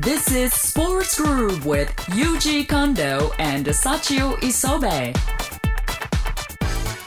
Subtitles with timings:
[0.00, 5.12] This is Sports Groove with Yuji Kondo and Sachio Isobe.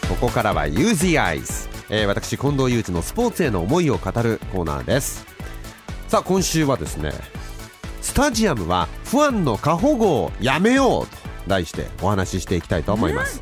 [0.09, 5.25] ここからは the Eyes、えー、私近藤祐一のスポーツへの思いを語るコーナーです。
[6.09, 7.13] さあ今週はですね
[8.01, 11.15] スタジアムはファンの過保護をやめようと
[11.47, 13.41] 題してお話ししていきたいと思います、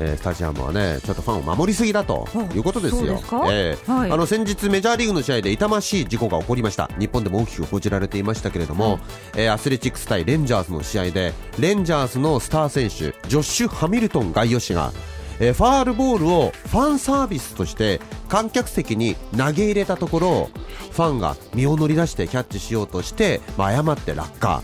[0.00, 3.20] えースタジアムはねちょっとファンを守りすぎだということですよ。
[3.50, 4.10] えーはい。
[4.10, 6.90] あの先日メジャーリーグの試合で痛ましい事故が起こりました。
[6.98, 8.98] 日本でも大きく報じられていましたけれども、
[9.36, 14.92] えーアスレチックス対レンジャーズの試合でレンジャーズのスター選手ジョッシュ・ハミルトン外野手が
[15.38, 20.50] えーファールボールをファンサービスとして観客席に投げ入れたところ
[20.92, 24.62] ファンが身を乗り出してキャッチしようとして、まあ、誤って落下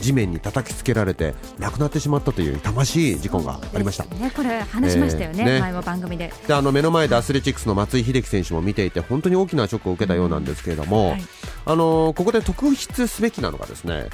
[0.00, 4.04] 地面に叩きつけられて亡くなってしまったという痛ましい事故がありました。
[4.04, 6.32] ね、これ話しましたよね、えーね前も番組で。
[6.46, 11.22] であの目の前でアスレチックスの松井秀喜選手も見ていて本当に大きなショックを受けたようなんですけれども、はい
[11.66, 14.06] あのここで特筆すべきなのがですね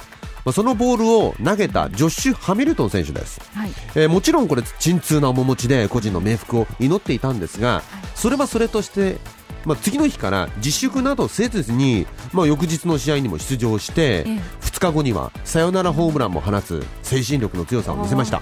[0.43, 3.39] まあそのボールを投げたジョッシュ・ハミルトン選手です。
[3.53, 3.69] はい。
[3.95, 7.81] えーもちろんこれ鎮痛な面持ちで個人の冥福を祈っていたんですが
[8.13, 9.17] それはそれとして、
[9.65, 18.41] まあ、次の日から自粛などせずに、まあ、翌日の試合にも出場してええ2日後にはサヨナラホームランも放つ精神力の強さを見せました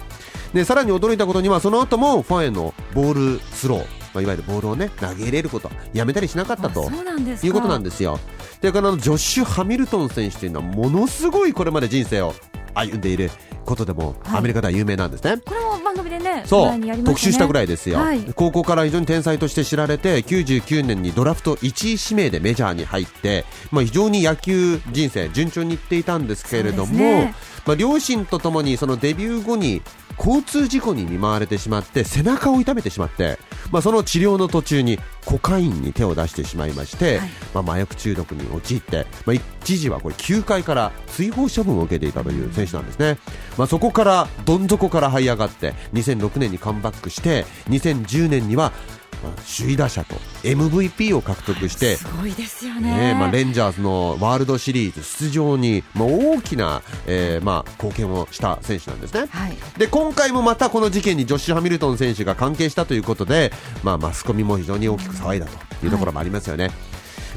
[0.54, 6.84] でさらに驚いたことにはその後もファンへのボールスロー、まあ、いわゆるボールを、ね、投げ入れることはやめたりしなかったと。
[6.84, 8.20] いうことなんですよ。
[8.62, 12.36] で、このジョッシュ・ハミルトン選手というのはものすごいこれまで人生を
[12.76, 13.32] 歩んでいる
[13.66, 15.38] ことでもはいアメリカでは有名なんですね。
[15.44, 15.63] これも
[15.94, 16.98] 番組でね、そう、ね。
[17.04, 18.22] 特集したぐらいですよ、はい。
[18.36, 27.36] 高校から非常に天才として知られて99年にドラフト1位指名でメジャーに入って、まあ、非常に野球人生順調にいっていたんですけれども、ね。
[27.66, 29.82] まあ、両親とともにそのデビュー後に
[30.18, 33.40] 交通事故に見舞われてしまって背中を痛めてしまって、
[33.72, 37.30] まあ、その治療の途中にコカインに手を出してしまいまして、はい。
[37.54, 43.18] まあ、麻薬中毒に陥って、まあ、一時はこれ9回から追放処分を受けていたという選手なんですね、
[43.58, 49.03] まあ、そこからどん底から這い上がって2006年にカムバックして2010年には、まあ、
[49.46, 53.14] 首位打者と MVP を獲得して、すごいですよね。
[53.14, 59.28] ねまあ、レンジャーズのワールドシリーズ出場に、まあ、大きな、えーまあ、貢献をした選手なんですね。
[59.30, 59.58] はい。
[59.78, 63.52] で今回もまたこの事件にジョッシュ・ハミルトン選手が関係したということで、
[63.84, 66.72] まあ、マスコミも非常に大きく騒いだというところもありますよね。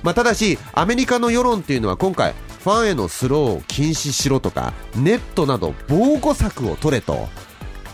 [0.03, 7.28] まあ、ただし、アメリカの世論というのは今回、ファンへのスローを禁止しろとか、ネットなど防護策を取れと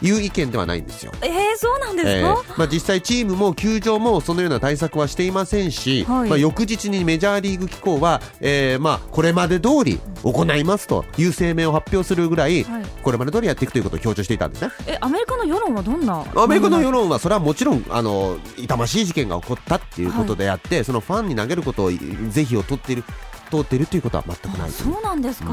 [0.02, 1.12] いう意見ではないんですよ。
[1.22, 6.28] えー、そうなんですえか、ーまあ、実際、チームも球場もそのような対策はしていませんし、はい。
[6.30, 12.84] まあ、翌日にメジャーリーグ機構は、えーまあ、これまで通り行いますという声明を発表するぐらい、はい。
[13.02, 14.70] これまで通りやっていくということを強調していたんですね。
[14.86, 16.24] え、アメリカの世論はどんな？
[16.36, 23.04] アメリカの世論論はそれはもちろんあの痛ましい事件が起こったっていうことであって、そのファンに投げることを是非を取っている
[23.52, 25.52] 通っているということは全くないそうなんですか。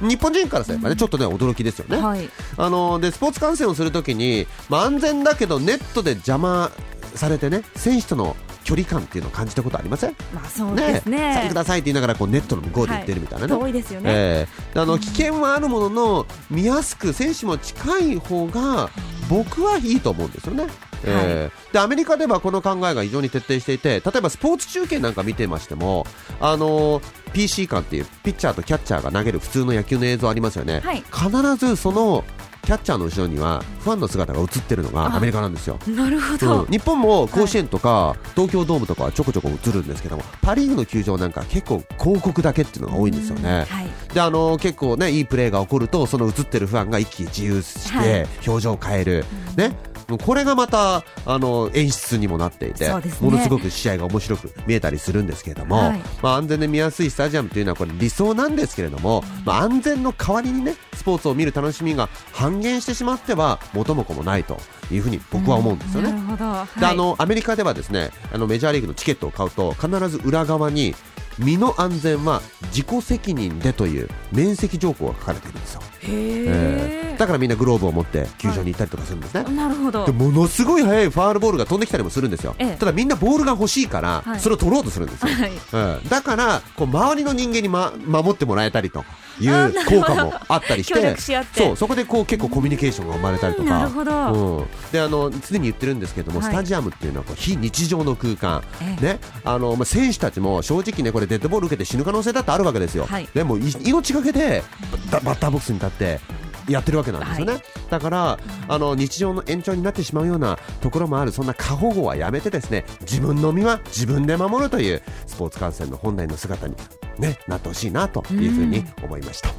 [0.00, 1.98] 日本人からすればねちょっとね驚きですよね。
[1.98, 2.28] はい。
[2.56, 6.70] あのでスポーツ観戦をするときに、まあ、安全だけどネットで邪魔
[7.14, 10.16] されてね選手との距離感っていうのを感じたことありません？
[10.34, 11.34] まあそうですね。
[11.34, 14.10] サインくださいって言いながらこうネットの向こうで言ってるみたいなね、遠いですよね。
[14.12, 18.90] ええであの危険はあるものの見やすく選手も近い方が
[19.30, 20.66] 僕はいいと思うんですよね。
[21.06, 26.06] ええでアメリカではこの考えが非常に徹底していて例えばスポーツ中継なんか見てましても
[26.40, 27.00] あの
[27.32, 31.02] PC 間っていうピッチャーとキャッチャーが投げる普通の野球の映像ありますよね、はい。
[31.12, 32.24] 必ずその
[32.66, 35.78] キャッチャーの後ろにはファンの姿が映ってるのがアメリカなんですよ。
[35.86, 36.66] なるほうどん。
[36.66, 43.66] 日本も甲子園とか、東京ドームとかはちょこちょこ映るんですけどもパ・リーグの球場なんか結構広告だけっていうのが多いんですよね。
[43.68, 43.88] はい。
[44.12, 48.28] であの結構ねいいプレーが起こるとその映ってるファンが一気に自由して、はい。
[48.44, 49.24] 表情を変える、
[49.56, 49.68] ね。
[49.68, 52.94] もうこれがまたあの演出にもなっていて、ね。
[53.20, 56.00] ものすごく試合が面白く見えたりするんですけれども、はい。
[56.22, 64.58] まあ、安全で見やすいスタジアムというのはこれ理想なんですけれども、まあ、安全の代わりにねスポーツを見る楽しみが半減してしまっては元も子もないと
[64.92, 66.12] いうふうに僕は思うんですよね。
[66.12, 66.44] なるほど。
[66.44, 66.80] はい。
[66.80, 70.94] であのアメリカではですねあのメジャーリーグのチケットを買うと必ず裏側に
[71.38, 79.52] 身の安全は自己責任でという面積条項が書かれているんですよ、へえーだからみんなグローブを持って球場に行ったりとかするんですね、え。
[79.52, 80.06] なるほど。
[80.06, 80.12] で。
[80.12, 82.76] ものすごい速いファールボールが飛んできたりもするんですよ、ええ。
[82.76, 84.40] ただみんなボールが欲しいから、はい。
[84.40, 85.96] それを取ろうとするんですよ、はい。
[86.00, 86.08] うん。
[86.08, 89.04] だからこう周りの人間に、ま、守ってもらえたりと
[89.40, 91.16] いう効果もあったりして
[91.54, 93.68] そうそこでこう結構コミュニケーションが生まれたりとか。
[93.68, 94.32] なるほど。
[94.32, 96.52] うん、であの常に言ってるんですけども、はい。
[96.52, 99.04] スタジアムっていうのはこう非日常の空間、ええ。
[99.04, 99.20] ね。
[99.44, 103.28] あのまあ、選手たちも正直ねこれデッドボール受けて死ぬ可能性だってあるわけですよ、はい。
[103.34, 104.62] でもい命がけで
[105.10, 106.20] ババッターボックスに立って
[106.68, 111.30] やってるわけなんですよね、だからあの日常の延長になってしまうようなところもある。
[111.30, 116.74] そんな過保護はやめてですね自分の身は自分で守るというスポーツ観戦の本来の姿に、
[117.18, 119.50] ね、なってほしいなというふうに思いました。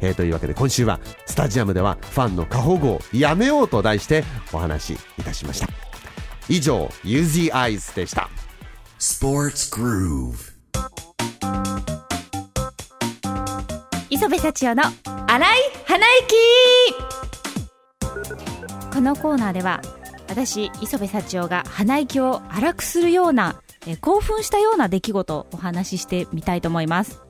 [0.00, 5.68] えーというわけで今週はスタジアムではファンの過保護をやめようと題してお話しいたしました。
[6.48, 8.28] 以上 UZ Eyes でした。
[8.98, 10.53] Sports Groove.
[14.14, 14.82] 磯部幸男の
[15.26, 16.36] 荒い鼻息
[18.92, 19.82] このコーナーでは
[20.28, 27.22] 私磯部幸男が鼻息を荒くするようなえー興奮したような出来事をお話ししてみたいと思います。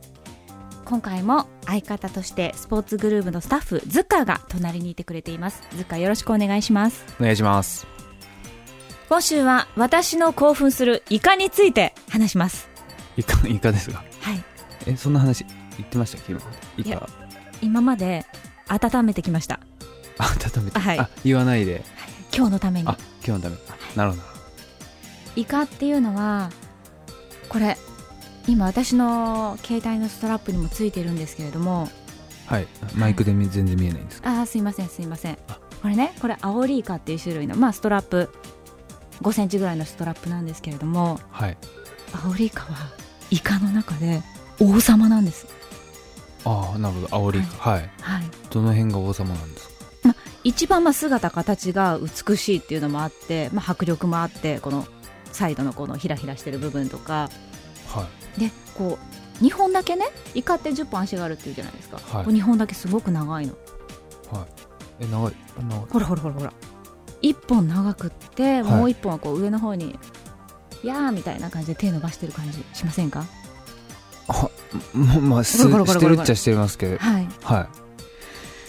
[0.84, 5.62] 今回も相方としてスポーツグループのスタッフズッカーが隣にいてくれています。
[5.74, 7.02] ズッカーよろしくお願いします。
[7.18, 7.86] お願いします。
[9.08, 12.68] 今週は私の興奮するイカについて話します。
[13.16, 14.44] イカイカですがはい。
[14.86, 15.46] えそんな話
[15.78, 16.32] 言ってましたっけ？
[16.32, 16.40] 今。
[16.78, 17.08] イいやカ
[17.62, 18.24] 今まで
[18.68, 19.60] 温めてきました。
[20.18, 20.98] あ温めて、はい。
[20.98, 21.84] あ言わないで。
[22.34, 22.88] 今日のために。
[22.88, 23.56] あ今日のため。
[23.94, 24.22] あなるほど。
[25.36, 26.50] イカっていうのは
[27.48, 27.76] これ
[28.46, 31.88] 今私の携帯のストラップにもついてるんですけれども。
[32.46, 32.66] はい。
[32.94, 34.40] マイクで見全然見えないんですか？
[34.40, 35.38] あーすいませんすいません。
[35.82, 38.30] これねこれアオリイカっていう種類のまあストラップ。
[39.22, 41.20] 5センチぐらいのストラップなんですけれども。
[41.30, 41.56] はい。
[42.12, 42.90] アオリイカは
[43.30, 44.22] イカの中で
[44.60, 45.46] 王様なんです
[46.44, 47.06] ああなるほど。
[47.06, 47.70] 煽りか。
[47.70, 48.24] はい、はい。
[48.50, 49.74] どの辺が王様なんですか？
[50.44, 54.86] 一番まあ姿形が美しいっていうのもあって、まあ、迫力もあってこの
[55.32, 57.30] サイドのこのヒラヒラしてる部分とか。
[57.86, 58.06] は
[58.36, 58.40] い。
[58.40, 58.98] でこ
[59.40, 62.24] う2本だけねイカって10本足があるっていうじゃないですか、はい。
[62.24, 63.54] こう2本だけすごく長いの。
[64.30, 64.46] はい。
[65.00, 65.86] え長い長い。
[65.90, 66.52] ほらほらほらほら。
[67.22, 68.62] 1本長くって、はい。
[68.64, 69.98] もう1本はこう上の方に
[70.84, 73.20] 「やー」みたいな感じで手伸ばしてる感じしませんか？
[73.20, 73.24] あ
[74.92, 76.98] ままあしてるっちゃしてますけど。
[76.98, 77.28] はい。
[77.42, 77.68] はい。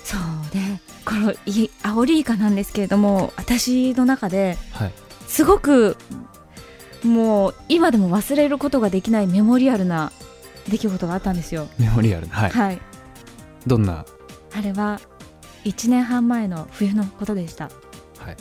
[0.03, 0.19] そう
[0.53, 0.59] で
[1.03, 4.93] このいアオリイカなんですけれども私の中ではい。
[5.27, 5.97] すごく
[7.03, 10.11] もう今でも忘れることができないメモリアルな
[10.69, 11.67] 出来事があったんですよ。
[11.77, 12.35] メモリアルな。
[12.35, 12.81] はい、はい。
[13.67, 14.05] どんな？
[14.55, 14.99] あれは
[15.63, 17.65] 1年半前の冬のことでした。
[18.19, 18.37] はい。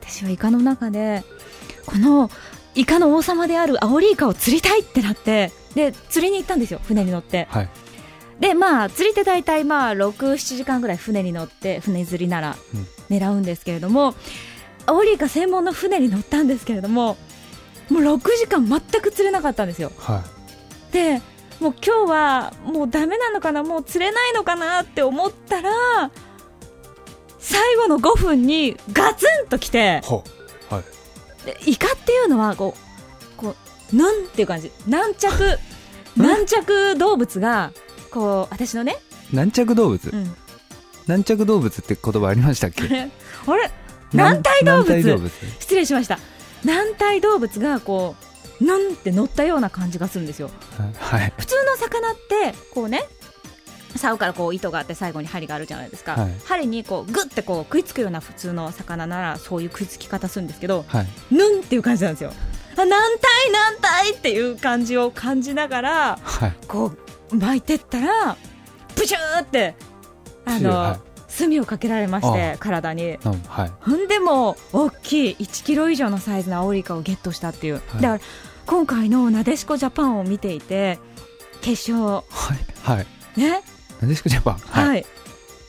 [0.00, 1.22] 私はイカの中で
[1.86, 2.30] この
[2.74, 7.46] イカの王様であるアオリイカを釣りたいってなってで釣りに行ったんですよ船に乗って。
[7.50, 7.68] はい。
[8.38, 12.86] でまあ釣りって大体まあ67時間ぐらい船に乗って船釣りならうん。
[13.16, 14.14] 狙うんですけれども、
[14.86, 17.16] アオリイカ専門の船に乗ったんですけれども
[17.90, 19.92] もう6時間全く釣れなかったんですよ。
[19.98, 20.22] は
[20.90, 20.92] い。
[20.92, 21.20] で
[21.60, 26.10] もう今日はもうダメなのかなもう釣れないのかなって思ったら
[27.38, 30.00] 最後の5分にガツンと来て
[31.66, 33.54] イカっていうのはこうこ
[33.92, 34.70] うヌンっていう感じ？
[34.86, 35.28] 軟着
[36.16, 37.72] 軟着動物が
[38.10, 38.98] こう私のね、
[39.32, 40.36] 軟着動物、うん、
[41.06, 42.82] 軟着動物って言葉ありましたっけ？
[43.46, 43.70] あれ？
[44.12, 45.30] 軟体動物？
[45.60, 46.18] 失礼しました。
[46.64, 48.16] 軟体動物がこ
[48.60, 50.50] うヌンって乗ったような感じがするんですよ。
[50.98, 51.32] はい。
[51.38, 53.02] 普通の魚ってこうね
[53.96, 56.32] 竿からこう糸があって最後に針があるじゃないですか、はい。
[56.44, 61.06] 針にこうグッてこう食いつくような普通の魚ならそういう食いつき方するんですけどはい。
[61.30, 62.32] ヌンっていう感じなんですよ。
[62.76, 66.54] あ軟体軟体っていう感じを感じながらはい。
[66.68, 66.92] こ
[67.32, 68.36] う巻いてったら
[68.94, 69.74] プシューって
[70.44, 73.12] あの、は墨をかけられましてあ体に。
[73.12, 73.72] うんはい。
[73.80, 78.02] ほんでもう大きい1キロ以上のサイズのアオリイカをゲットしたっていう、はい。
[78.02, 78.20] だから
[78.66, 80.98] 今回のなでしこジャパンを見ていて
[81.60, 82.24] 決勝はい。
[82.82, 83.06] はい。
[83.40, 83.62] ね？
[84.00, 85.06] なでしこジャパンはい、はい。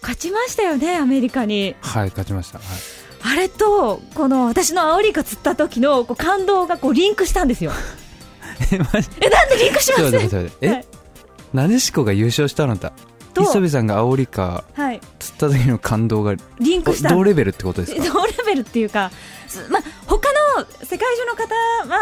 [0.01, 1.75] 勝ちましたよねアメリカに。
[1.81, 2.59] はい勝ちました。
[2.59, 2.67] はい。
[3.23, 7.71] あれとこの私のアオリイカ釣った時のこう感動がこうリンクしたんですよ。
[8.73, 9.09] えマジ？
[9.19, 10.51] えなんでリンクします？
[10.61, 10.85] え、はい。
[11.53, 12.93] なでしこが優勝したのだ？
[13.33, 14.99] と磯部さんがアオリカはい。
[15.19, 17.09] 釣った時の感動がリンクした。
[17.09, 18.03] 同レベルってことですか？
[18.11, 19.11] 同レベルっていうか、
[19.47, 21.53] すまあ、他の世界中の方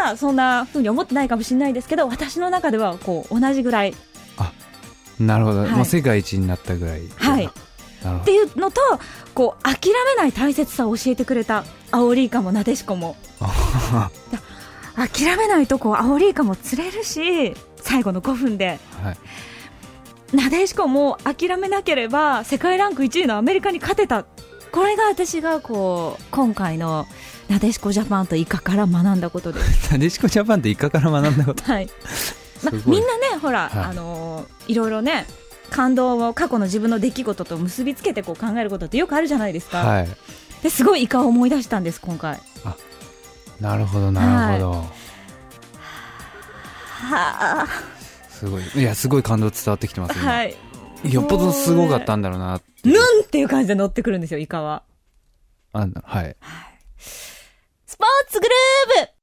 [0.08, 3.94] はそんな風に思ってないかもしれないですけど私の中ではこう同じぐらいっ
[5.20, 5.70] なるほど、はい。
[5.72, 7.02] もう世界一になったぐらい。
[7.16, 7.50] はい。
[8.02, 8.80] なるほていうのと
[9.34, 13.16] こう諦めない大切さを教えてくれたアオリイカもなでしこも。
[13.40, 13.46] ど
[14.96, 18.80] 諦めないとこうアオリイカも釣れるし最後の5分で。
[19.02, 20.36] はい。
[20.36, 24.24] なでしこも諦めなければ世界ランク1位のアメリカに勝てた。
[24.72, 27.06] これが私がこう今回の
[27.48, 29.90] なでしこジャパンとイカから学んだことです。
[29.92, 31.64] なでしこジャパンってイカから学んだこと。
[31.64, 31.88] はい
[32.62, 33.84] まあみんなねほら、はい。
[33.84, 35.26] あのーいろいろね
[35.70, 40.08] 感動を過去の自分の出来事と結びつけてこう考えることってよくあるじゃないですか、はい。
[40.62, 42.38] ですごいイカを思い出したんです今回。
[43.60, 44.86] なるほどなるほど、は
[47.64, 47.66] あ。
[48.30, 48.62] すごい。
[48.74, 50.32] いやすごい感動伝わってきてます今。
[50.32, 50.56] はい。
[51.04, 52.94] よっぽどすごかったんだろうなっていう。
[52.94, 54.82] なんっていう感じで乗ってくるんですよ、イカは。
[55.72, 56.36] あはい。
[56.98, 59.19] スポーツグルー